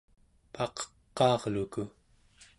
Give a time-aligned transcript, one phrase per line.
[0.53, 1.83] paqeqaarluku